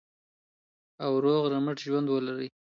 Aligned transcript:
او 1.03 1.11
روغ 1.23 1.43
رمټ 1.53 1.77
ژوند 1.85 2.07
ولرئ. 2.09 2.47